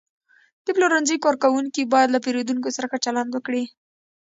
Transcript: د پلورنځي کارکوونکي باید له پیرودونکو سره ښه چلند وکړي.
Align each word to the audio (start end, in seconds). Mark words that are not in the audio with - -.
د 0.65 0.67
پلورنځي 0.75 1.15
کارکوونکي 1.25 1.81
باید 1.93 2.09
له 2.11 2.19
پیرودونکو 2.25 2.69
سره 2.75 2.89
ښه 2.91 2.97
چلند 3.05 3.29
وکړي. 3.33 3.63